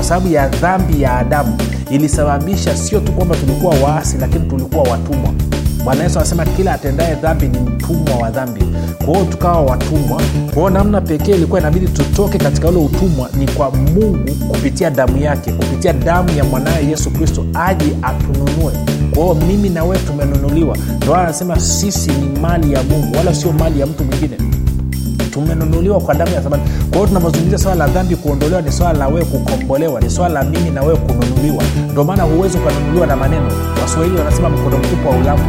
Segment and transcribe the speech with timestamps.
[0.00, 1.58] kwa sababu ya dhambi ya adamu.
[1.90, 5.32] Ilisababisha sio tu kwamba tulikuwa waasi lakini tulikuwa watumwa.
[5.84, 8.64] Bwana yesu anasema kila atendaye dhambi ni mtumwa wa dhambi.
[9.06, 10.22] Kwa tukawa watumwa.
[10.46, 15.16] Kwa hiyo namna pekee ilikuwa inabidi tutoke katika ule utumwa ni kwa mungu kupitia damu
[15.22, 18.72] yake kupitia damu ya mwanaye yesu kristo aje atununue.
[19.14, 20.76] Kwa hiyo mimi na tumenunuliwa.
[20.96, 24.36] Ndo anasema sisi ni mali ya mungu wala sio mali ya mtu mwingine
[25.40, 26.62] tumenunuliwa kwa damu ya thamani.
[26.88, 30.50] Kwa hiyo tunapozungumzia swala la dhambi kuondolewa ni swala la wewe kukombolewa ni swala la
[30.50, 31.64] mimi na wewe kununuliwa.
[31.90, 33.48] Ndio maana huwezi ukanunuliwa na maneno.
[33.82, 35.42] Waswahili wanasema mkono mtupu wa ulamu.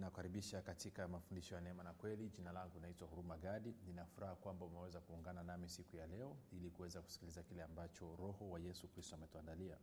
[0.00, 2.28] Nakaribisha katika mafundisho ya neema na kweli.
[2.28, 3.74] Jina langu naitwa huruma gadi.
[3.86, 8.60] Ninafuraha kwamba umeweza kuungana nami siku ya leo ili kuweza kusikiliza kile ambacho roho wa
[8.60, 9.76] yesu kristo ametuandalia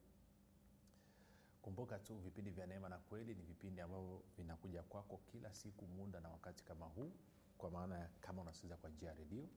[1.68, 6.20] kumbuka tu vipindi vya neema na kweli ni vipindi ambavyo vinakuja kwako kila siku muda
[6.20, 7.12] na wakati kama huu
[7.58, 9.48] kwa maana kama unasikiliza kwa njia ya redio.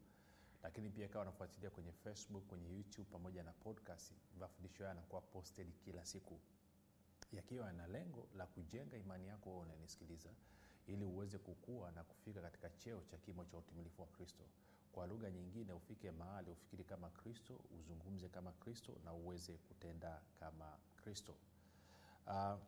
[0.62, 5.66] Lakini pia kawa unafuatilia kwenye facebook kwenye youtube pamoja na podcast mafundisho hayo yanakuwa posted
[5.84, 6.40] kila siku.
[7.32, 10.30] Yakiwa yana lengo la kujenga imani yako wewe unanisikiliza
[10.86, 14.44] ili uweze kukua na kufika katika cheo cha kimo cha utimilifu wa kristo.
[14.92, 20.78] Kwa lugha nyingine ufike mahali ufikiri kama kristo uzungumze kama kristo na uweze kutenda kama
[20.96, 21.34] kristo
[22.30, 22.58] uh,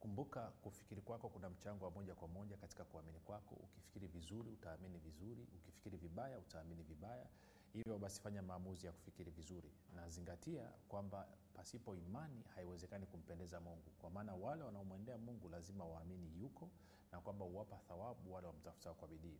[0.00, 3.54] kumbuka kufikiri kwako kuna mchango wa moja kwa moja katika kuamini kwako.
[3.54, 5.46] Ukifikiri vizuri utaamini vizuri.
[5.56, 7.26] Ukifikiri vibaya utaamini vibaya.
[7.72, 9.70] Hivyo basi fanya maamuzi ya kufikiri vizuri.
[9.96, 13.90] Na zingatia kwamba pasipo imani haiwezekani kumpendeza mungu.
[14.00, 16.70] Kwa maana wale wanaomwendea mungu lazima waamini yuko
[17.12, 19.38] na kwamba huwapa thawabu wale wamtafutao kwa bidii.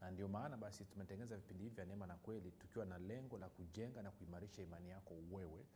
[0.00, 3.48] Na ndio maana basi tumetengeneza vipindi hivi vya neema na kweli tukiwa na lengo la
[3.48, 5.66] kujenga na kuimarisha imani yako wewe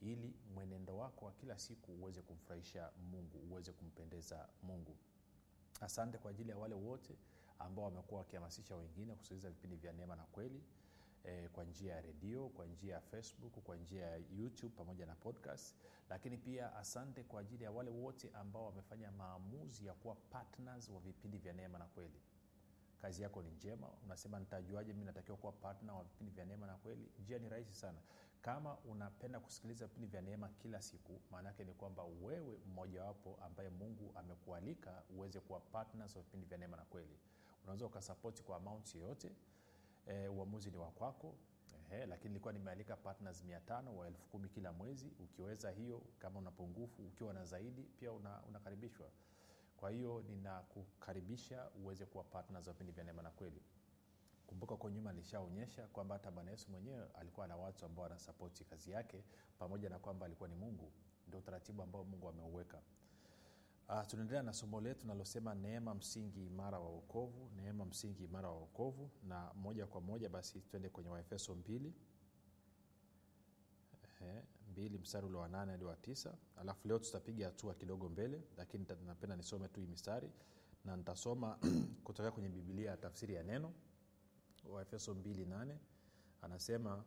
[0.00, 4.96] ili mwenendo wako wa kila siku uweze kumfurahisha mungu uweze kumpendeza mungu.
[5.80, 7.18] Asante kwa ajili ya wale wote
[7.58, 10.62] ambao wamekuwa wakihamasisha wengine kusikiliza vipindi vya neema na kweli
[11.24, 15.14] e, kwa njia ya redio kwa njia ya facebook kwa njia ya youtube pamoja na
[15.14, 15.74] podcast.
[16.10, 21.00] Lakini pia asante kwa ajili ya wale wote ambao wamefanya maamuzi ya kuwa partners wa
[21.00, 22.20] vipindi vya neema na kweli.
[23.02, 23.88] Kazi yako ni njema.
[24.04, 27.08] Unasema nitajuaje mi natakiwa kuwa partner wa vipindi vya neema na kweli?
[27.22, 27.98] Njia ni rahisi sana
[28.42, 34.12] kama unapenda kusikiliza vipindi vya neema kila siku maanaake ni kwamba wewe mmojawapo ambaye mungu
[34.14, 37.18] amekualika uweze kuwa partners wa vipindi vya neema na kweli.
[37.62, 39.32] Unaweza ukasapoti kwa amount yoyote
[40.06, 41.34] e, uamuzi ni wa kwako
[41.92, 43.60] Ehe, lakini ilikuwa nimealika partners mia
[43.96, 45.12] wa elfu kila mwezi.
[45.20, 49.10] Ukiweza hiyo kama una pungufu ukiwa na zaidi pia una, unakaribishwa.
[49.76, 53.62] Kwa hiyo ninakukaribisha uweze kuwa partners wa vipindi vya neema na kweli
[54.50, 58.90] kumbuka huko nyuma alishaonyesha kwamba hata bwana yesu mwenyewe alikuwa na watu ambao wanasapoti kazi
[58.90, 59.24] yake
[59.58, 60.92] pamoja na kwamba alikuwa ni mungu.
[61.28, 62.80] Ndio utaratibu ambao mungu ameuweka.
[63.88, 68.54] Uh, tunaendelea na somo letu nalosema neema msingi imara wa wokovu neema msingi imara wa
[68.54, 69.10] wokovu.
[69.28, 71.94] Na moja kwa moja basi twende kwenye waefeso mbili.
[74.72, 76.34] Mbili mstari ule wa nane hadi wa tisa.
[76.60, 80.30] Alafu leo tutapiga hatua kidogo mbele lakini napenda nisome tu hii mistari.
[80.84, 81.58] Na nitasoma
[82.04, 83.72] kutokea kwenye bibilia ya tafsiri ya neno
[84.68, 85.76] waefeso 28
[86.42, 87.04] anasema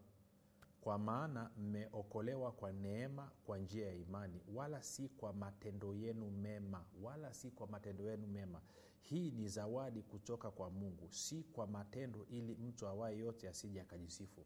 [0.81, 6.85] kwa maana mmeokolewa kwa neema kwa njia ya imani wala si kwa matendo yenu mema
[7.01, 8.61] wala si kwa matendo yenu mema.
[9.01, 14.45] Hii ni zawadi kutoka kwa mungu si kwa matendo ili mtu awaye yote asije akajisifu.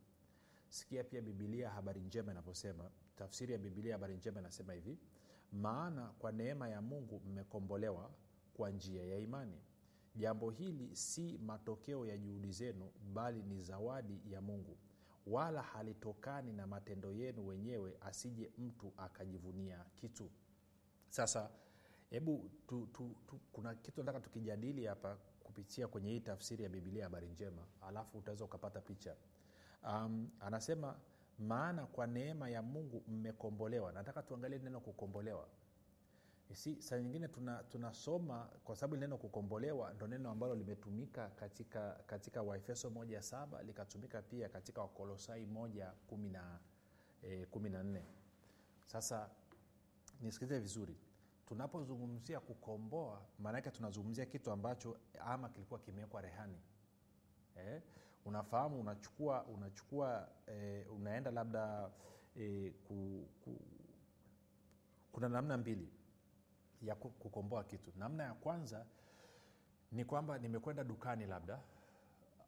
[0.70, 2.92] Sikia pia bibilia habari njema inavyosema.
[3.16, 4.98] Tafsiri ya bibilia habari njema inasema hivi
[5.52, 8.12] maana kwa neema ya mungu mmekombolewa
[8.54, 9.62] kwa njia ya imani
[10.18, 14.78] jambo hili si matokeo ya juhudi zenu bali ni zawadi ya mungu.
[15.28, 20.30] Wala halitokani na matendo yenu wenyewe asije mtu akajivunia kitu.
[21.10, 21.50] Sasa
[22.10, 27.04] hebu tu, tu, tu, kuna kitu nataka tukijadili hapa kupitia kwenye hii tafsiri ya bibilia
[27.04, 29.16] habari njema alafu utaweza ukapata picha.
[29.84, 31.00] Um, anasema
[31.40, 33.92] maana kwa neema ya mungu mmekombolewa.
[33.92, 35.48] Nataka tuangalie neno kukombolewa
[36.54, 37.28] si saa nyingine
[37.70, 43.64] tunasoma tuna kwa sababu neno kukombolewa ndo neno ambalo limetumika katika katika waefeso moja saba
[43.64, 46.60] likatumika pia katika wakolosai moja kumi na
[47.24, 48.06] e, kumi na nne.
[48.86, 49.30] Sasa
[50.22, 50.98] nisikilize vizuri.
[51.48, 56.58] Tunapozungumzia kukomboa maanake tunazungumzia kitu ambacho ama kilikuwa kimewekwa rehani.
[57.56, 57.82] Eh?
[58.26, 61.90] unafahamu unachukua unachukua eh, unaenda labda
[62.36, 63.62] eh, ku, ku,
[65.12, 65.90] kuna namna mbili
[66.82, 67.92] ya kukomboa kitu.
[67.96, 68.86] Namna ya kwanza
[69.92, 71.60] ni kwamba nimekwenda dukani labda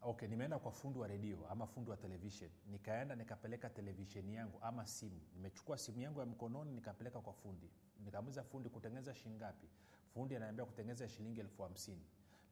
[0.01, 4.87] okay nimeenda kwa fundi wa redio ama fundi wa televishen nikaenda nikapeleka televisheni yangu ama
[4.87, 5.21] simu.
[5.35, 7.69] Nimechukua simu yangu ya mkononi nikapeleka kwa fundi.
[8.05, 9.67] Nikamuza fundi kutengeneza shingapi
[10.13, 12.05] fundi anaambia kutengeneza shilingi elfu hamsini.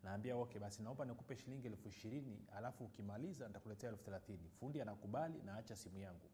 [0.04, 4.50] Naambia okay basi naomba nikupe shilingi elfu ishirini alafu ukimaliza nitakuletea elfu thelathini.
[4.60, 6.30] Fundi anakubali naacha simu yangu.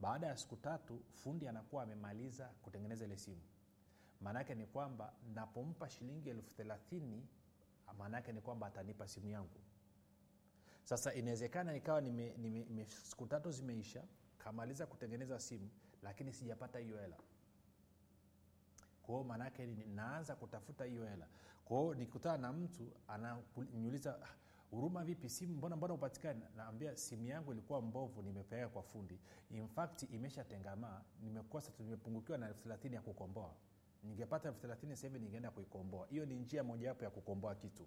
[0.00, 3.40] Baada ya siku tatu fundi anakuwa amemaliza kutengeneza ile simu
[4.20, 7.26] maanaake ni kwamba napompa shilingi elfu thelathini
[7.98, 9.60] maanaake ni kwamba atanipa simu yangu.
[10.84, 12.02] Sasa inawezekana ikawa
[12.86, 14.04] siku tatu zimeisha
[14.38, 15.70] kamaliza kutengeneza simu
[16.02, 17.16] lakini sijapata hiyo hela.
[19.02, 21.26] Kwao maanaake naanza kutafuta hiyo hela.
[21.64, 24.18] Kwao nikutana na mtu ananiuliza
[24.70, 25.28] huruma vipi?
[25.30, 29.18] Simu mbona mbona upatikani naambia simu yangu ilikuwa mbovu nimepeleka kwa fundi.
[29.50, 33.54] Infact imeshatengamaa nimekosa nimepungukiwa na elfu thelathini ya kukomboa
[34.02, 36.06] ningepata elfu thelathini sahivi ningeenda kuikomboa.
[36.06, 37.86] Hiyo ni njia mojawapo ya kukomboa kitu.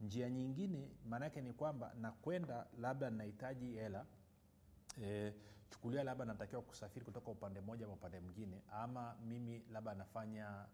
[0.00, 4.06] Njia nyingine maanaake ni kwamba nakwenda labda nahitaji hela
[5.02, 5.34] e,
[5.70, 10.66] chukulia labda natakiwa kusafiri kutoka upande mmoja ma upande mwingine ama mimi labda nafanya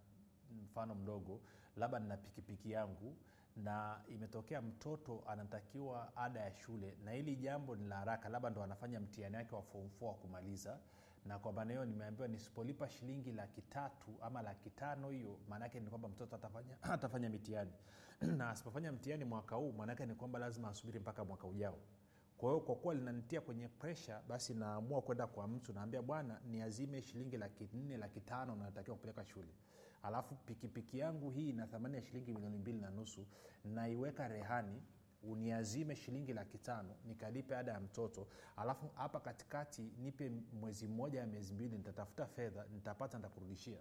[0.65, 1.41] mfano mdogo
[1.77, 3.17] labda nina pikipiki yangu
[3.57, 8.63] na imetokea mtoto anatakiwa ada ya shule na hili jambo ni la haraka labda ndo
[8.63, 10.79] anafanya mtihani wake wa form 4 wa kumaliza
[11.27, 15.87] na kwa maana hiyo nimeambiwa nisipolipa shilingi laki tatu ama laki tano hiyo maanaake ni
[15.91, 17.73] kwamba mtoto atafanya, atafanya mitihani.
[18.39, 21.79] Na asipofanya mtihani mwaka huu maanaake ni kwamba lazima asubiri mpaka mwaka ujao.
[22.39, 27.03] Kwa hiyo kwa kuwa linanitia kwenye presha basi naamua kwenda kwa mtu naambia bwana niazime
[27.03, 29.55] shilingi laki nne laki tano natakiwa kupeleka shule.
[30.03, 33.27] Alafu pikipiki yangu hii ina thamani ya shilingi milioni mbili na nusu
[33.65, 34.83] naiweka rehani
[35.23, 38.27] uniazime shilingi laki tano nikalipe ada ya mtoto
[38.57, 40.31] alafu hapa katikati nipe
[40.61, 43.79] mwezi mmoja ya miezi mbili nitatafuta fedha nitapata nitakurudishia.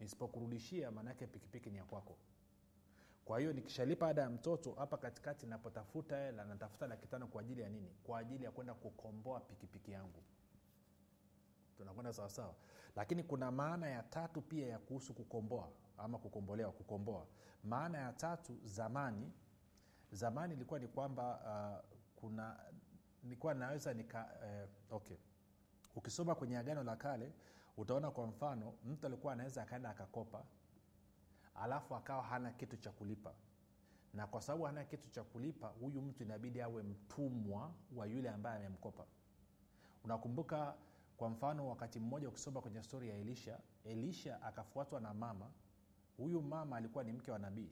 [0.00, 2.16] Nisipokurudishia maanaake pikipiki ni ya kwako.
[3.24, 7.68] Kwa hiyo nikishalipa ada ya mtoto hapa katikati napotafuta hela natafuta laki kwa ajili ya
[7.68, 7.90] nini?
[8.04, 10.22] Kwa ajili ya kwenda kukomboa pikipiki yangu.
[11.76, 12.54] Tunakwenda sawasawa
[12.96, 15.68] lakini kuna maana ya tatu pia ya kuhusu kukomboa
[15.98, 17.26] ama kukombolewa kukomboa.
[17.64, 19.32] Maana ya tatu zamani
[20.12, 21.38] zamani ilikuwa ni kwamba
[21.84, 22.56] uh, kuna
[23.22, 25.16] nilikuwa naweza nika eh, okay.
[25.96, 27.32] Ukisoma kwenye agano la kale
[27.76, 30.44] utaona kwa mfano mtu alikuwa anaweza akaenda akakopa
[31.54, 33.34] alafu akawa hana kitu cha kulipa.
[34.14, 38.56] Na kwa sababu hana kitu cha kulipa huyu mtu inabidi awe mtumwa wa yule ambaye
[38.66, 39.06] amemkopa.
[40.04, 40.74] Unakumbuka
[41.16, 45.50] kwa mfano wakati mmoja ukisoma kwenye stori ya elisha elisha akafuatwa na mama.
[46.16, 47.70] Huyu mama alikuwa ni mke wa nabii.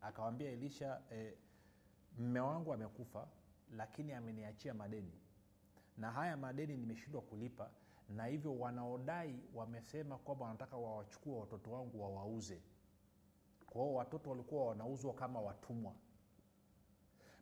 [0.00, 1.34] Akawambia elisha e,
[2.18, 3.26] mme wangu amekufa
[3.76, 5.12] lakini ameniachia madeni.
[5.98, 7.70] Na haya madeni nimeshindwa kulipa
[8.08, 12.60] na hivyo wanaodai wamesema kwamba wanataka wawachukue watoto wangu wawauze.
[13.66, 15.92] Kwao watoto walikuwa wanauzwa kama watumwa.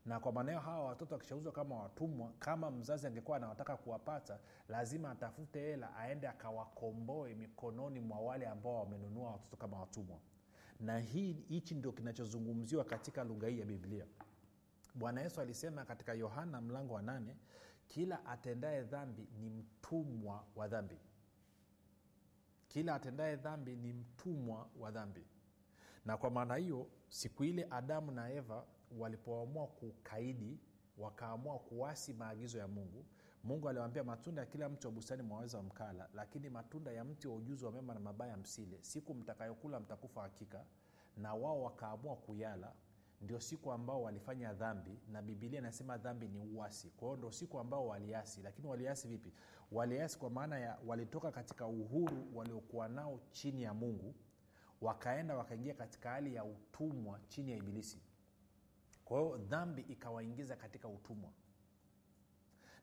[0.06, 4.38] Na kwa maanao hawa watoto wakishauzwa kama watumwa kama mzazi angekuwa anawataka kuwapata
[4.68, 10.18] lazima atafute hela aende akawakomboe mikononi mwa wale ambao wamenunua watoto kama watumwa.
[10.80, 14.06] Na hii hichi ndio kinachozungumziwa katika lugha hii ya biblia
[14.94, 17.36] bwana yesu alisema katika yohana mlango wa nane
[17.86, 20.98] kila atendaye dhambi ni mtumwa wa dhambi.
[22.68, 25.26] Kila atendaye dhambi ni mtumwa wa dhambi.
[26.04, 28.64] Na kwa maana hiyo siku ile adamu na eva
[28.98, 30.58] walipoamua kukaidi
[30.98, 33.04] wakaamua kuwasi maagizo ya mungu
[33.44, 37.34] mungu aliwambia matunda ya kila mti wa bustani mwaweza mkala lakini matunda ya mti wa
[37.36, 38.78] ujuzi wa mema na mabaya msile.
[38.82, 40.64] Siku mtakayokula mtakufa hakika
[41.16, 42.72] na wao wakaamua kuyala
[43.20, 46.90] ndio siku ambao walifanya dhambi na bibilia inasema dhambi ni uasi.
[46.90, 48.42] Kwa hiyo ndio siku ambao waliasi.
[48.42, 49.32] Lakini waliasi vipi?
[49.72, 54.14] Waliasi kwa maana ya walitoka katika uhuru waliokuwa nao chini ya mungu
[54.80, 58.02] wakaenda wakaingia katika hali ya utumwa chini ya ibilisi.
[59.04, 61.30] Kwa hiyo dhambi ikawaingiza katika utumwa.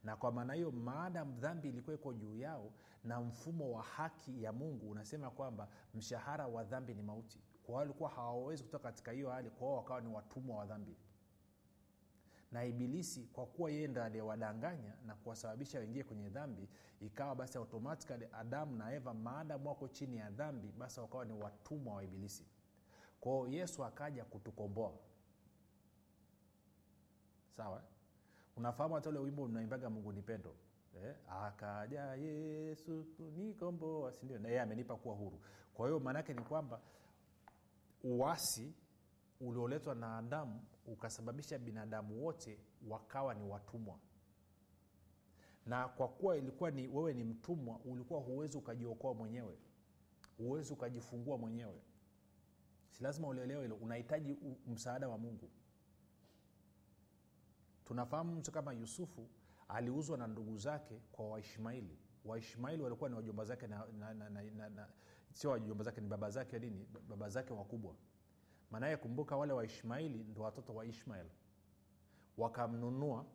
[0.03, 2.71] Na kwa maana hiyo maadam dhambi ilikuwa iko juu yao
[3.03, 8.09] na mfumo wa haki ya mungu unasema kwamba mshahara wa dhambi ni mauti kwa walikuwa
[8.09, 10.95] hawawezi kutoka katika hiyo hali kwao wakawa ni watumwa wa dhambi.
[12.51, 16.69] Na ibilisi kwa kuwa yeye ndo aliyewadanganya na kuwasababisha waingie kwenye dhambi
[17.01, 21.95] ikawa basi automatikali adamu na eva maadamu wako chini ya dhambi basi wakawa ni watumwa
[21.95, 22.45] wa ibilisi.
[23.19, 24.93] Kwao yesu akaja kutukomboa.
[27.57, 27.83] Sawa?
[28.55, 30.55] Unafahamu hata ule wimbo unaimbaga mungu ni pendo?
[31.03, 31.15] Eh?
[31.29, 35.39] akaja yesu kunikomboa sindio na yeye amenipa kuwa huru.
[35.73, 36.79] Kwa hiyo maanaake ni kwamba
[38.05, 38.73] uasi
[39.41, 42.59] ulioletwa na adamu ukasababisha binadamu wote
[42.89, 43.99] wakawa ni watumwa.
[45.65, 49.57] Na kwa kuwa ilikuwa ni wewe ni mtumwa ulikuwa huwezi ukajiokoa mwenyewe.
[50.37, 51.81] Huwezi ukajifungua mwenyewe.
[52.91, 53.75] Si lazima ulielewe hilo.
[53.75, 55.49] Unahitaji msaada wa mungu.
[57.85, 59.27] Tunafahamu mtu kama yusufu
[59.67, 64.43] aliuzwa na ndugu zake kwa waishmaili waishmaili walikuwa ni wajomba zake na, na, na, na,
[64.43, 64.87] na, na
[65.35, 67.95] sio wajomba zake ni baba zake nini baba zake wakubwa.
[68.71, 71.27] Maanaye kumbuka wale waishmaili ndo watoto wa ishmael.
[72.37, 73.25] Wakamnunua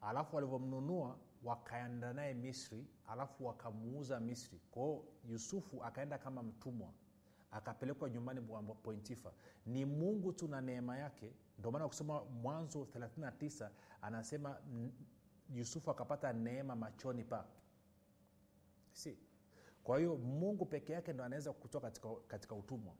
[0.00, 4.58] alafu walivyomnunua wakaenda naye misri alafu wakamuuza misri.
[4.70, 6.92] Kwao yusufu akaenda kama mtumwa
[7.50, 8.40] akapelekwa nyumbani
[8.82, 9.32] pointifa.
[9.66, 11.32] Ni mungu tu na neema yake.
[11.58, 13.70] Ndio maana kusoma mwanzo 39
[14.02, 14.56] anasema
[15.54, 17.46] yusufu akapata neema machoni pa.
[18.92, 19.18] Si
[19.86, 22.94] kwa hiyo mungu peke yake ndo anaweza kutoa katika, katika utumwa.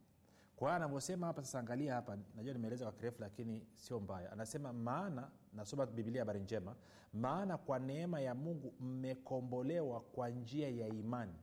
[0.56, 4.32] Kwa hiyo anavyosema hapa sasa angalia hapa najua nimeeleza kwa kirefu lakini sio mbaya.
[4.32, 6.76] Anasema maana nasoma bibilia habari njema
[7.12, 11.34] maana kwa neema ya mungu mmekombolewa kwa njia ya imani.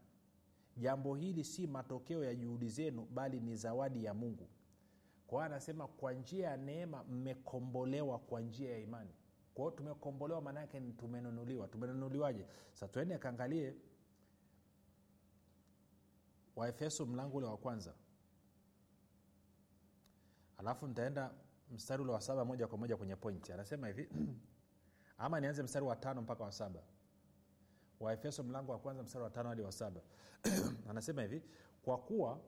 [0.78, 4.48] Jambo hili si matokeo ya juhudi zenu bali ni zawadi ya mungu.
[5.28, 9.12] Kwa hiyo anasema kwa njia ya neema mmekombolewa kwa njia ya imani.
[9.54, 11.68] Kwa hiyo tumekombolewa maana yake ni tumenunuliwa.
[11.68, 12.46] Tumenunuliwaje?
[12.74, 13.74] Sa tuende akaangalie
[16.56, 17.94] waefeso mlango ule wa kwanza.
[20.58, 21.32] Alafu nitaenda
[21.72, 24.10] mstari ule wa saba moja kwa moja kwenye pointi anasema hivi
[25.18, 26.80] ama nianze mstari wa tano mpaka wa saba.
[28.00, 30.02] Waefeso mlango wa kwanza mstari wa tano hadi wa saba.
[30.90, 31.44] Anasema hivi
[31.84, 32.40] kwa kuwa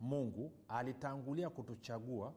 [0.00, 2.34] mungu alitangulia kutuchagua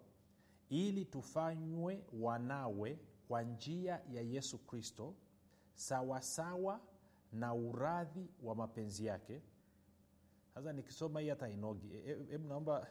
[0.70, 5.15] ili tufanywe wanawe kwa njia ya yesu kristo
[5.75, 6.79] sawasawa
[7.32, 9.41] na uradhi wa mapenzi yake
[10.56, 12.88] sasa nikisoma hii hata inogi hebu e, e, naomba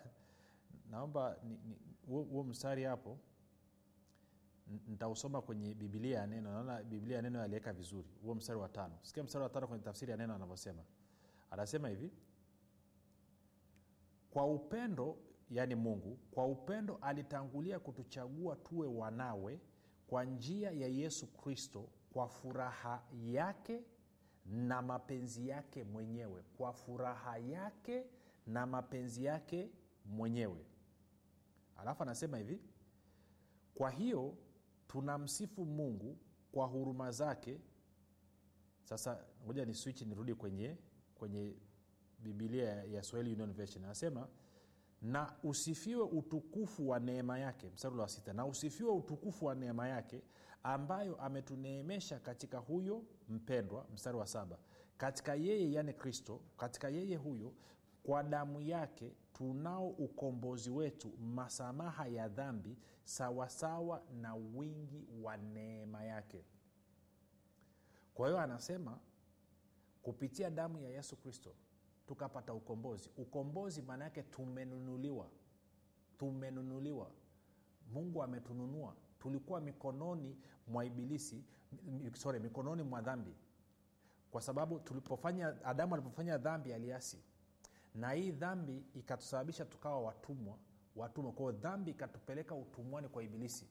[0.90, 1.36] naomba
[2.06, 3.18] huo mstari hapo.
[4.88, 6.52] Nitausoma kwenye bibilia ya neno.
[6.52, 8.08] Naona bibilia ya neno aliweka vizuri.
[8.22, 8.98] Huo mstari wa tano.
[9.02, 10.82] Sikia mstari wa tano kwenye tafsiri ya neno anavyosema.
[11.50, 12.10] Anasema hivi
[14.30, 15.16] kwa upendo
[15.50, 19.60] yaani mungu kwa upendo alitangulia kutuchagua tuwe wanawe
[20.06, 23.82] kwa njia ya yesu kristo kwa furaha yake
[24.44, 28.06] na mapenzi yake mwenyewe kwa furaha yake
[28.46, 29.70] na mapenzi yake
[30.04, 30.66] mwenyewe.
[31.76, 32.60] Alafu anasema hivi
[33.74, 34.36] kwa hiyo
[34.88, 36.18] tunamsifu mungu
[36.52, 37.60] kwa huruma zake.
[38.82, 40.76] Sasa ngoja ni switch nirudi kwenye
[41.14, 41.54] kwenye
[42.18, 43.84] bibilia ya swahili union version.
[43.84, 44.28] Anasema
[45.02, 50.22] na usifiwe utukufu wa neema yake msarula wa sita na usifiwe utukufu wa neema yake
[50.64, 54.58] ambayo ametuneemesha katika huyo mpendwa mstari wa saba
[54.96, 57.52] katika yeye yani kristo katika yeye huyo
[58.02, 66.44] kwa damu yake tunao ukombozi wetu masamaha ya dhambi sawasawa na wingi wa neema yake.
[68.14, 68.98] Kwa hiyo anasema
[70.02, 71.54] kupitia damu ya yesu kristo
[72.06, 73.10] tukapata ukombozi.
[73.16, 75.30] Ukombozi maana yake tumenunuliwa.
[76.18, 77.10] Tumenunuliwa.
[77.92, 80.36] Mungu ametununua tulikuwa mikononi
[80.68, 81.44] mwa ibilisi
[82.14, 83.34] sorry mikononi mwa dhambi.
[84.30, 87.18] Kwa sababu tulipofanya adamu alipofanya dhambi aliasi.
[87.94, 90.58] Na hii dhambi ikatusababisha tukawa watumwa
[90.96, 91.32] watumwa.
[91.32, 93.66] Kwao dhambi ikatupeleka utumwani kwa ibilisi.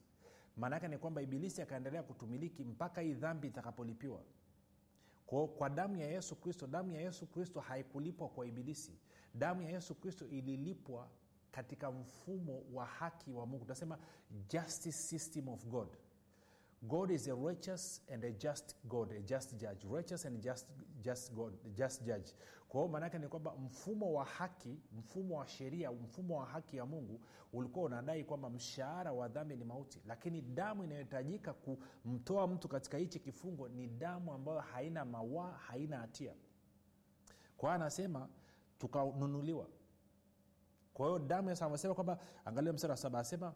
[0.57, 4.22] Maanaake ni kwamba ibilisi akaendelea kutumiliki mpaka hii dhambi itakapolipiwa.
[5.25, 8.91] Kwa, kwa damu ya yesu kristo damu ya yesu kristo haikulipwa kwa ibilisi.
[9.33, 11.07] Damu ya yesu kristo ililipwa
[11.53, 13.63] katika mfumo wa haki wa mungu.
[13.65, 13.98] Tunasema
[14.50, 15.88] justice system of god.
[16.81, 19.88] God is a righteous and a just god a just judge.
[19.95, 20.67] Righteous and just,
[21.01, 22.33] just god just judge.
[22.69, 26.86] Kwa hiyo maanaake ni kwamba mfumo wa haki mfumo wa sheria mfumo wa haki ya
[26.86, 27.22] mungu
[27.53, 30.01] ulikuwa unadai kwamba mshahara wa dhambi ni mauti.
[30.07, 36.33] Lakini damu inayohitajika kumtoa mtu katika hichi kifungo ni damu ambayo haina mawaa haina hatia.
[37.57, 38.29] Kwa anasema
[38.79, 39.67] tukanunuliwa
[40.94, 43.54] kwa hiyo damu amesema kwamba angalia mstari wa saba anasema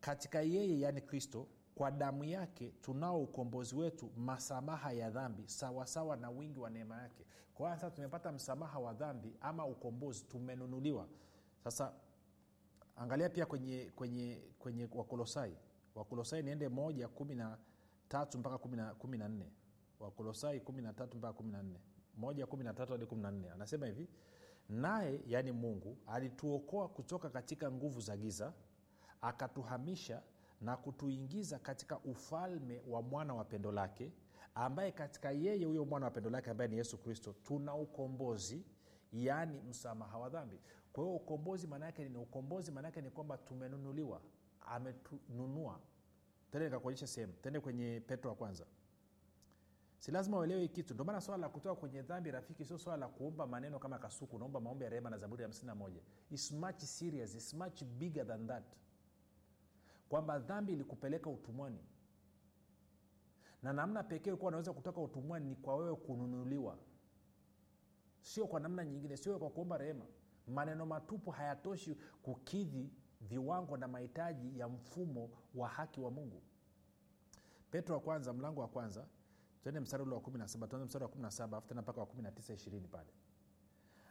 [0.00, 6.30] katika yeye yaani kristo kwa damu yake tunao ukombozi wetu masamaha ya dhambi sawasawa na
[6.30, 7.24] wingi wa neema yake.
[7.54, 11.06] Kwa hiyo sasa tumepata msamaha wa dhambi ama ukombozi tumenunuliwa.
[11.64, 11.92] Sasa
[12.96, 15.56] angalia pia kwenye kwenye kwenye wakolosai.
[15.94, 17.58] Wakolosai niende moja kumi na
[18.08, 18.58] tatu mpaka
[18.98, 19.52] kumi na nne.
[20.00, 21.80] Wakolosai kumi na tatu mpaka kumi na nne.
[22.16, 23.50] Moja kumi na tatu hadi kumi na nne.
[23.50, 24.08] Anasema hivi
[24.70, 28.52] naye yaani mungu alituokoa kutoka katika nguvu za giza
[29.20, 30.22] akatuhamisha
[30.60, 34.12] na kutuingiza katika ufalme wa mwana wa pendo lake
[34.54, 38.64] ambaye katika yeye huyo mwana wa pendo lake ambaye ni yesu kristo tuna ukombozi
[39.12, 40.60] yaani msamaha wa dhambi.
[40.92, 44.20] Kwa hiyo ukombozi maanaake ni ukombozi maanaake ni kwamba tumenunuliwa
[44.60, 45.80] ametununua.
[46.50, 47.32] Tende nikakuonyesha sehemu.
[47.32, 48.66] Tende kwenye petro wa kwanza
[50.00, 53.08] si lazima uelewe kitu ndio maana swala la kutoka kwenye dhambi rafiki sio swala la
[53.08, 55.90] kuomba maneno kama kasuku unaomba maombi ya rehema na zaburi ya 51
[56.30, 58.64] is much serious is much bigger than that.
[60.08, 61.78] Kwamba dhambi ilikupeleka utumwani.
[63.62, 66.78] Na namna pekee kuwa unaweza kutoka utumwani ni kwa wewe kununuliwa.
[68.20, 70.06] Sio kwa namna nyingine sio kwa kuomba rehema.
[70.46, 72.90] Maneno matupu hayatoshi kukidhi
[73.20, 76.42] viwango na mahitaji ya mfumo wa haki wa mungu.
[77.70, 79.06] Petro wa kwanza mlango wa kwanza
[79.62, 82.80] tuende mstari ule wa 17 tuanze mstari wa 17 alafu tena mpaka wa 19 20
[82.88, 83.08] pale.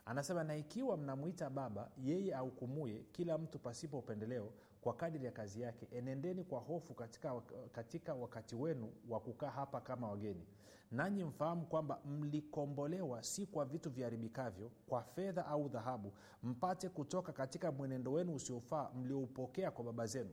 [0.05, 5.61] Anasema na ikiwa mnamwita baba yeye ahukumuye kila mtu pasipo upendeleo kwa kadiri ya kazi
[5.61, 7.41] yake enendeni kwa hofu katika,
[7.71, 10.47] katika wakati wenu wa kukaa hapa kama wageni.
[10.91, 16.13] Nanyi mfahamu kwamba mlikombolewa si kwa vitu viharibikavyo kwa fedha au dhahabu
[16.43, 20.29] mpate kutoka katika mwenendo wenu usiofaa mlioupokea kwa baba zenu.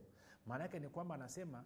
[0.46, 1.64] Maana yake ni kwamba anasema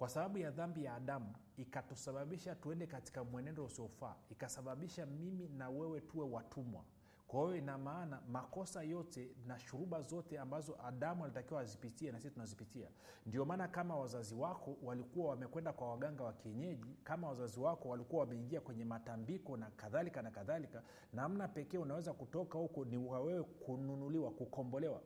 [0.00, 6.00] kwa sababu ya dhambi ya adamu ikatusababisha tuende katika mwenendo usiofaa ikasababisha mimi na wewe
[6.00, 6.84] tuwe watumwa.
[7.28, 12.30] Kwa hiyo ina maana makosa yote na shuruba zote ambazo adamu alitakiwa azipitie na sisi
[12.34, 12.88] tunazipitia.
[13.26, 18.20] Ndio maana kama wazazi wako walikuwa wamekwenda kwa waganga wa kienyeji kama wazazi wako walikuwa
[18.20, 24.30] wameingia kwenye matambiko na kadhalika na kadhalika namna pekee unaweza kutoka huko ni wawewe kununuliwa
[24.30, 25.02] kukombolewa.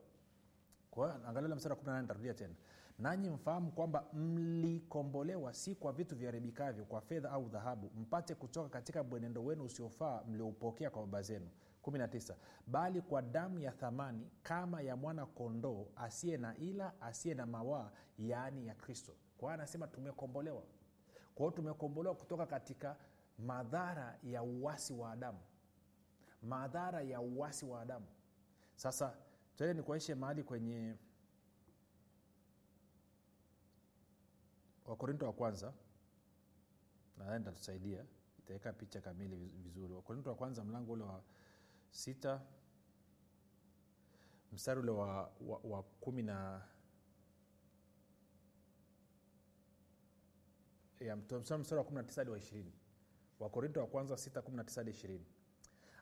[0.91, 2.53] Kwa hiyo angalia msara wa 18 tarudia tena
[2.99, 9.03] nanyi mfahamu kwamba mlikombolewa si kwa vitu viharibikavyo kwa fedha au dhahabu mpate kutoka katika
[9.03, 11.49] mwenendo wenu usiofaa mlioupokea kwa baba zenu.
[11.83, 12.35] 19
[12.67, 17.91] bali kwa damu ya thamani kama ya mwana kondoo asiye na ila asiye na mawaa
[18.17, 19.13] yaani ya kristo.
[19.37, 20.63] Kwa hiyo anasema tumekombolewa.
[21.35, 22.95] Kwa tumekombolewa kutoka katika
[23.39, 25.39] madhara ya uwasi wa adamu.
[26.41, 28.05] Madhara ya uwasi wa adamu.
[28.75, 29.13] Sasa
[29.55, 30.95] tuende nikuaishe mahali kwenye
[34.85, 35.73] wakorinto wa kwanza
[37.17, 38.05] nadhani tatusaidia
[38.39, 39.93] itaweka picha kamili vizuri.
[39.93, 41.23] Wakorinto wa kwanza mlango ule wa
[41.89, 42.41] sita
[44.51, 46.61] mstari ule wa, wa, wa kumi na
[51.59, 52.73] mstari wa kumi na tisa hadi wa ishirini.
[53.39, 55.25] Wakorinto wa kwanza sita kumi na tisa hadi ishirini.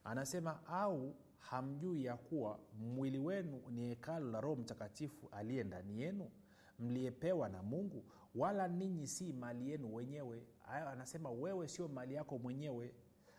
[0.04, 6.32] Anasema au hamjui ya kuwa mwili wenu ni hekalu la roho mtakatifu aliye ndani yenu
[6.80, 8.04] mliyepewa na mungu
[8.36, 10.44] wala ninyi si mali yenu wenyewe.
[10.92, 12.94] Anasema wewe sio mali yako mwenyewe.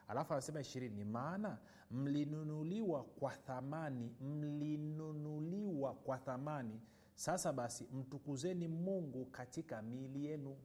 [0.08, 1.58] Alafu anasema ishirini maana
[1.90, 6.80] mlinunuliwa kwa thamani mlinunuliwa kwa thamani.
[7.14, 10.56] Sasa basi mtukuzeni mungu katika miili yenu.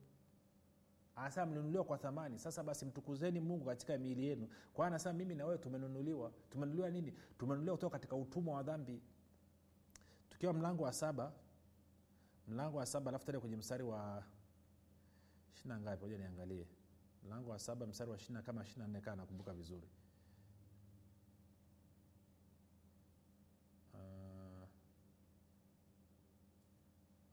[1.16, 2.40] Anasema mlinunuliwa kwa thamani.
[2.40, 4.48] Sasa basi mtukuzeni mungu katika miili yenu.
[4.74, 6.32] Kwa anasema mimi na wewe tumenunuliwa.
[6.50, 7.14] Tumenunuliwa nini?
[7.38, 9.02] Tumenunuliwa kutoka katika utumwa wa dhambi.
[10.30, 11.34] Tukiwa mlango wa saba
[12.50, 14.24] mlango wa saba alafu tende kwenye mstari wa
[15.54, 16.02] shina ngapi?
[16.04, 16.68] Moja niangalie.
[17.24, 19.88] Mlango wa saba mstari wa shina kama shina nne kaa nakumbuka vizuri.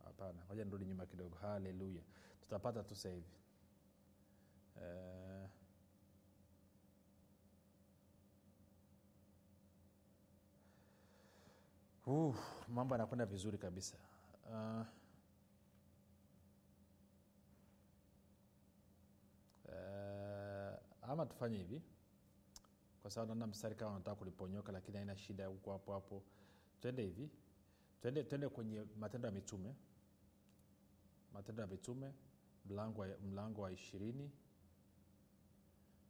[0.05, 1.37] Hapana uh, moja nirudi nyuma kidogo.
[1.37, 2.03] Haleluya.
[2.41, 3.33] Tutapata tu sasa hivi.
[4.77, 5.49] Uh,
[12.07, 12.37] uh,
[12.69, 13.97] mambo yanakwenda vizuri kabisa.
[14.51, 14.87] Uh,
[19.77, 21.83] uh, ama tufanye hivi.
[23.03, 26.23] Kwa sababu naona mstari kama nataka kuliponyoka lakini haina shida huko hapo hapo.
[26.81, 27.31] Twende hivi.
[28.03, 29.75] Twende, twende kwenye matendo ya mitume.
[31.33, 32.12] Matendo ya mitume
[32.67, 34.31] mlango wa, mlango wa ishirini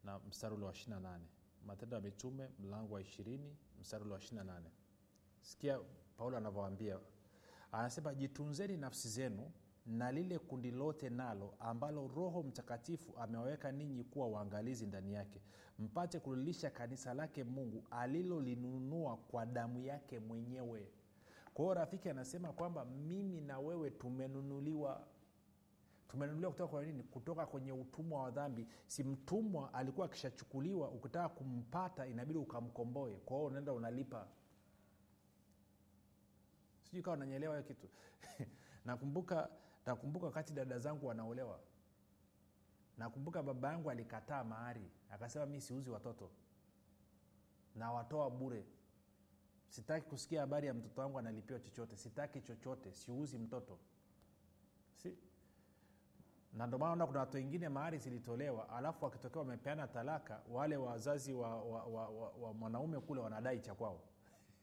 [0.04, 1.24] na mstari ule wa ishiri nane.
[1.66, 4.70] Matendo ya mitume mlango wa ishirini mstari ule wa ishiri nane.
[5.40, 5.80] Sikia
[6.16, 6.98] paulo anavyoambia
[7.72, 9.52] anasema jitunzeni nafsi zenu
[9.86, 15.40] na lile kundi lote nalo ambalo roho mtakatifu amewaweka ninyi kuwa waangalizi ndani yake.
[15.78, 20.88] Mpate kulilisha kanisa lake mungu alilolinunua kwa damu yake mwenyewe.
[21.54, 25.06] Kwa hiyo rafiki anasema kwamba mimi na wewe tumenunuliwa.
[26.08, 27.02] Tumenunuliwa kutoka kwa nini?
[27.02, 28.66] Kutoka kwenye utumwa wa dhambi.
[28.86, 33.14] Si mtumwa alikuwa akishachukuliwa ukitaka kumpata inabidi ukamkomboe.
[33.16, 34.26] Kwa hiyo unaenda unalipa.
[36.84, 37.88] Sijui kawa unanyelewa hiyo kitu.
[38.86, 39.48] Nakumbuka
[39.86, 41.60] nakumbuka wakati dada zangu wanaolewa.
[42.98, 44.90] Nakumbuka baba yangu alikataa mahari.
[45.10, 46.30] Akasema mi siuzi watoto.
[47.74, 48.64] Na bure.
[49.68, 51.96] Sitaki kusikia habari ya mtoto wangu analipiwa chochote.
[51.96, 52.92] Sitaki chochote.
[52.92, 53.78] Siuzi mtoto.
[54.96, 55.16] Si?
[56.52, 61.62] Na ndio maana kuna watu wengine mahari zilitolewa alafu wakitokea wamepeana talaka wale wazazi wa,
[61.62, 64.00] wa, wa, wa, wa mwanaume kule wanadai cha kwao.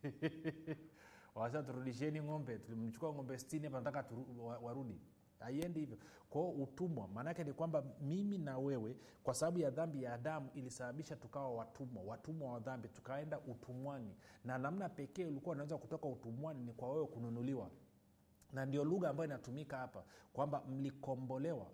[1.36, 4.16] Wasa turudisheni ng'ombe tulimchukua ng'ombe stini hapa nataka
[4.62, 5.02] warudi
[5.44, 5.98] haiendi hivyo.
[6.30, 11.16] Kwao utumwa maanaake ni kwamba mimi na wewe kwa sababu ya dhambi ya adamu ilisababisha
[11.16, 12.04] tukawa watumwa.
[12.04, 14.16] Watumwa wa dhambi tukaenda utumwani.
[14.46, 17.70] Na namna pekee ulikuwa unaweza kutoka utumwani ni kwa wewe kununuliwa.
[18.54, 20.04] Na ndio lugha ambayo inatumika hapa
[20.34, 21.66] kwamba mlikombolewa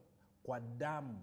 [0.43, 1.19] kwa damu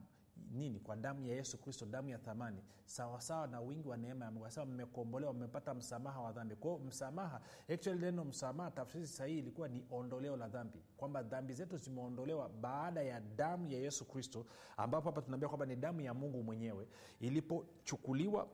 [0.50, 4.64] nini kwa damu ya yesu kristo damu ya thamani sawasawa na wingi wa neema ya
[4.66, 6.56] mmekombolewa mmepata msamaha wa dhambi.
[6.56, 11.76] Kwao msamaha actually neno msamaha tafsiri sahihi ilikuwa ni ondoleo la dhambi kwamba dhambi zetu
[11.76, 14.46] zimeondolewa baada ya damu ya yesu kristo
[14.76, 16.88] ambapo hapa tunaambia kwamba ni damu ya mungu mwenyewe
[17.20, 18.48] ilipochukuliwa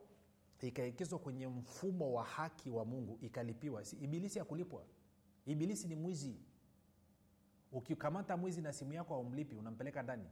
[0.60, 3.82] ikaingizwa kwenye mfumo wa haki wa mungu ikalipiwa.
[4.00, 4.84] Ibilisi ya kulipwa
[5.46, 6.36] ibilisi ni mwizi.
[7.72, 10.24] Ukikamata mwizi na simu yako aumlipi unampeleka ndani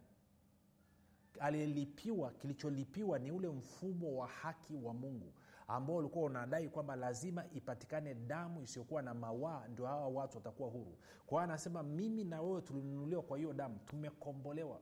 [1.40, 5.32] aliyelipiwa kilicholipiwa ni ule mfumo wa haki wa mungu
[5.68, 10.96] ambao ulikuwa unadai kwamba lazima ipatikane damu isiyokuwa na mawaa ndio hawa watu watakuwa huru.
[11.26, 14.80] Kwa anasema mimi na wewe tulinunuliwa kwa hiyo damu tumekombolewa.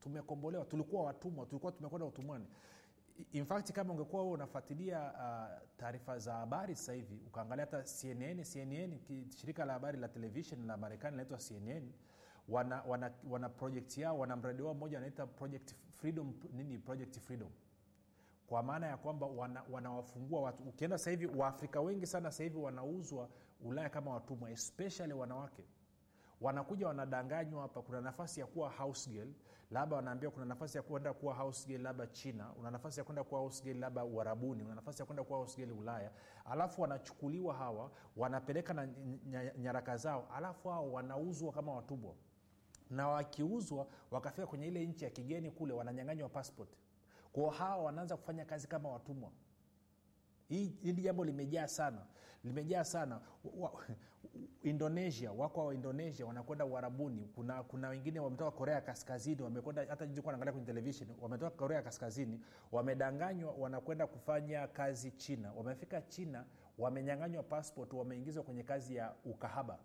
[0.00, 2.46] Tumekombolewa tulikuwa watumwa tulikuwa tumekwenda utumwani.
[3.32, 8.42] In fact kama ungekuwa wewe unafuatilia uh, taarifa za habari sasa hivi ukaangalia hata cnn
[8.44, 8.98] cnn
[9.30, 11.92] shirika la habari la televishen la marekani linaitwa cnn
[12.48, 17.48] wana, wana, wana project yao wana mradi wao mmoja wanaita project freedom nini project freedom.
[18.46, 19.26] Kwa maana ya kwamba
[19.70, 20.68] wanawafungua wana watu.
[20.68, 23.28] Ukienda sasa hivi waafrika wengi sana sasa hivi wanauzwa
[23.60, 25.64] ulaya kama watumwa especially wanawake.
[26.40, 27.82] Wanakuja wanadanganywa hapa.
[27.82, 29.28] Kuna nafasi ya kuwa house girl
[29.70, 32.52] labda wanaambia kuna nafasi ya kwenda kuwa house girl labda china.
[32.58, 34.62] Una nafasi ya kwenda kuwa house girl labda uarabuni.
[34.62, 36.10] Una nafasi ya kwenda kuwa house girl ulaya.
[36.44, 38.88] Alafu wanachukuliwa hawa wanapeleka na
[39.58, 40.28] nyaraka zao.
[40.34, 42.14] Alafu hao wanauzwa kama watumwa
[42.90, 46.68] na wakiuzwa wakafika kwenye ile nchi ya kigeni kule wananyanganywa passport.
[47.32, 49.30] Kwao hawa wanaanza kufanya kazi kama watumwa.
[50.48, 52.06] Hili jambo limejaa sana.
[52.44, 53.20] Limejaa sana.
[53.58, 53.72] Wa,
[54.62, 60.52] indonesia wako wa indonesia wanakwenda uharabuni kuna kuna wengine wametoka korea kaskazini wamekwenda hata naangalia
[60.52, 62.40] kwenye televishen wametoka korea kaskazini
[62.72, 65.52] wamedanganywa wanakwenda kufanya kazi china.
[65.52, 66.44] Wamefika china
[66.78, 69.78] wamenyanganywa passport wameingizwa kwenye kazi ya ukahaba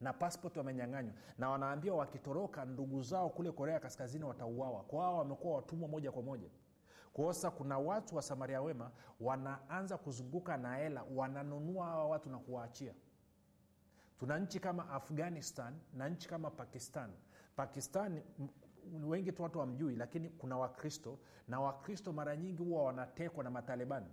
[0.00, 1.14] na passport wamenyanganywa.
[1.38, 4.82] Na wanaambiwa wakitoroka ndugu zao kule korea kaskazini watauawa.
[4.82, 6.48] Kwao wamekuwa watumwa moja kwa moja.
[7.12, 12.94] Kwao kuna watu wa samaria wema wanaanza kuzunguka na hela wananunua hawa watu na kuwaachia.
[14.18, 17.10] Tuna nchi kama afghanistan na nchi kama pakistan.
[17.56, 18.22] Pakistan
[19.06, 24.06] wengi tu watu wamjui lakini kuna wakristo na wakristo mara nyingi huwa wanatekwa na matalibani.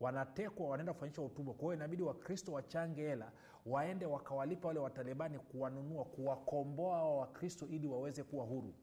[0.00, 1.54] Wanatekwa wanaenda kufanyisha utumwa.
[1.54, 3.32] Kwa hiyo inabidi wakristo wachange hela
[3.66, 8.74] waende wakawalipa wale watalibani kuwanunua kuwakomboa wa wakristo ili waweze kuwa huru.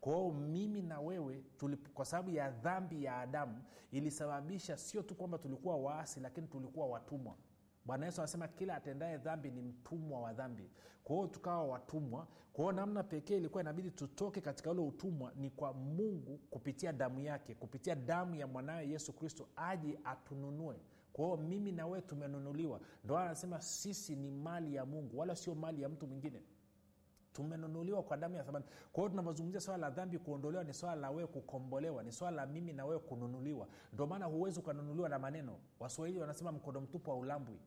[0.00, 5.38] Kwao mimi na wewe tulip, kwa sababu ya dhambi ya adamu ilisababisha sio tu kwamba
[5.38, 7.34] tulikuwa waasi lakini tulikuwa watumwa.
[7.84, 10.70] Bwana yesu anasema kila atendaye dhambi ni mtumwa wa dhambi.
[11.04, 12.26] Kwa hiyo tukawa watumwa.
[12.52, 17.54] Kwa namna pekee ilikuwa inabidi tutoke katika ule utumwa ni kwa mungu kupitia damu yake
[17.54, 20.76] kupitia damu ya mwanawe yesu kristo aje atununue
[21.16, 22.80] kwa hiyo mimi na wewe tumenunuliwa.
[23.04, 26.42] Ndo anasema sisi ni mali ya mungu wala sio mali ya mtu mwingine.
[27.32, 28.64] Tumenunuliwa kwa damu ya thamani.
[28.92, 32.46] Kwa hiyo tunavyozungumzia swala la dhambi kuondolewa ni swala la wewe kukombolewa ni swala la
[32.46, 33.68] mimi na wewe kununuliwa.
[33.92, 35.58] Ndio maana huwezi ukanunuliwa na maneno.
[35.80, 37.58] Waswahili wanasema mkono mtupu wa ulambwi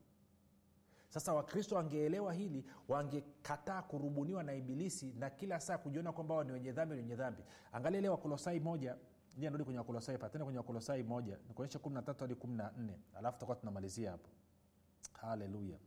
[1.10, 6.52] sasa wakristo wangeelewa hili wangekataa kurubuniwa na ibilisi na kila saa kujiona kwamba wao ni
[6.52, 7.44] wenye dhambi wenye dhambi.
[7.72, 8.96] Angalia ile wakolosai moja
[9.46, 11.38] narudi kwenye wakolosai patene kwenye wakolosai moja
[11.92, 14.30] na tatu hadi kumi na nne alafu tutakuwa tunamalizia hapo.
[15.14, 15.78] Haleluya.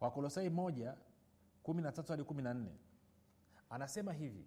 [0.00, 0.94] Wakolosai moja
[1.62, 2.78] kumi na tatu hadi kumi na nne.
[3.70, 4.44] Anasema hivi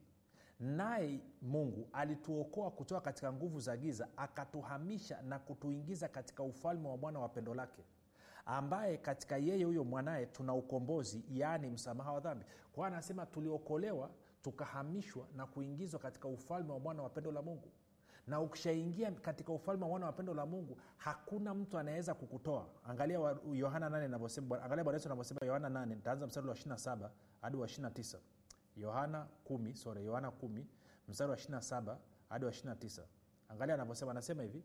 [0.60, 7.20] naye mungu alituokoa kutoka katika nguvu za giza akatuhamisha na kutuingiza katika ufalme wa mwana
[7.20, 7.84] wa pendo lake
[8.46, 12.46] ambaye katika yeye huyo mwanaye tuna ukombozi yaani msamaha wa dhambi.
[12.74, 14.10] Kwa anasema tuliokolewa
[14.42, 17.72] tukahamishwa na kuingizwa katika ufalme wa mwana wa pendo la mungu
[18.28, 22.68] na ukishaingia katika ufalme wa mwana wa pendo la mungu hakuna mtu anaweza kukutoa.
[22.88, 27.10] Angalia yohana 8 anavyosema angalia bwana yesu anavyosema yohana 8 nitaanza mstari wa 27
[27.42, 28.18] hadi wa 29
[28.78, 30.64] yohana 1 sore yohana 1
[31.08, 31.96] mstari wa 27
[32.30, 33.02] hadi wa 29
[33.50, 34.64] angalia anavyosema anasema hivi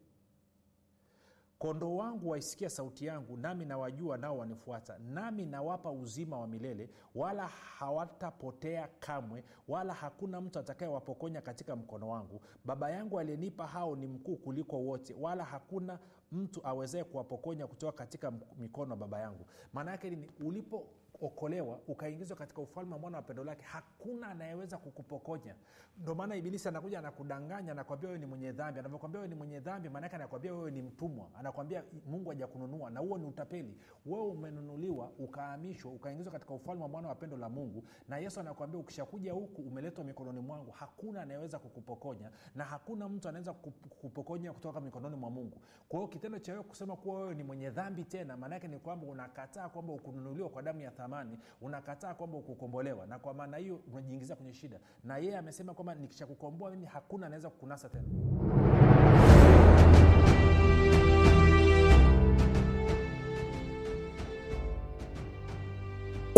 [1.58, 4.98] kondoo wangu waisikia sauti yangu nami nawajua nao wanifuata.
[4.98, 12.40] Nami nawapa uzima wa milele wala hawatapotea kamwe wala hakuna mtu atakayewapokonya katika mkono wangu.
[12.64, 15.98] Baba yangu aliyenipa hao ni mkuu kuliko wote wala hakuna
[16.32, 19.46] mtu awezaye kuwapokonya kutoka katika mikono ya baba yangu.
[19.72, 20.86] Maana yake ni ulipo
[21.22, 25.54] okolewa ukaingizwa katika ufalme wa mwana wa pendo lake hakuna anayeweza kukupokonya.
[25.98, 28.80] Ndio maana ibilisi anakuja anakudanganya anakwambia wewe ni mwenye dhambi.
[28.80, 31.28] Anavyokwambia wewe ni mwenye dhambi maanake anakwambia wewe ni mtumwa.
[31.38, 33.78] Anakwambia mungu hajakununua na huo ni utapeli.
[34.06, 37.84] Wewe umenunuliwa ukahamishwa ukaingizwa katika ufalme wa mwana wa pendo la mungu.
[38.08, 40.70] Na yesu anakwambia ukishakuja huku umeletwa mikononi mwangu.
[40.70, 45.60] Hakuna anayeweza kukupokonya na hakuna mtu anaweza kukupokonya kutoka mikononi mwa mungu.
[45.88, 49.06] Kwa hiyo kitendo cha wewe kusema kuwa wewe ni mwenye dhambi tena maanake ni kwamba
[49.06, 54.36] unakataa kwamba ukununuliwa kwa damu ya thamani unakataa kwamba ukukombolewa na kwa maana hiyo unajiingizia
[54.36, 54.80] kwenye shida.
[55.04, 58.04] Na yeye amesema kwamba nikishakukomboa mimi hakuna anaweza kukunasa tena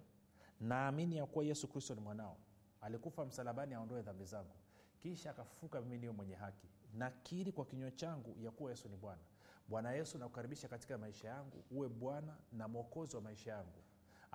[0.60, 2.38] Naamini ya kuwa yesu kristo ni mwanao.
[2.82, 4.56] Alikufa msalabani aondoe dhambi zangu.
[5.00, 6.68] Kisha akafufuka mimi niyo mwenye haki.
[6.94, 9.22] Nakiri kwa kinywa changu ya kuwa yesu ni bwana.
[9.68, 11.64] Bwana yesu nakukaribisha katika maisha yangu.
[11.72, 13.84] Uwe bwana na mwokozi wa maisha yangu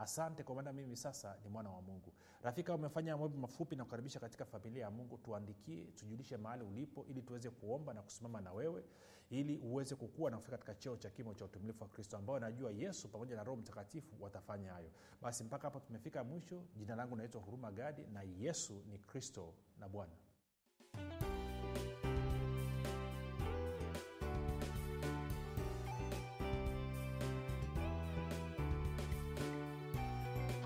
[0.02, 2.12] asante kwa maana mimi sasa ni mwana wa mungu.
[2.42, 7.22] Rafika umefanya maombi mafupi na kukaribisha katika familia ya mungu tuandikie tujulishe mahali ulipo ili
[7.22, 8.84] tuweze kuomba na kusimama na wewe
[9.30, 12.70] ili uweze kukua na kufika katika cheo cha kimo cha utumilifu wa kristo ambao najua
[12.72, 14.90] yesu pamoja na roho mtakatifu watafanya hayo.
[15.22, 16.62] Basi mpaka hapo tumefika mwisho.
[16.76, 20.12] Jina langu naitwa huruma gadi na yesu ni kristo na bwana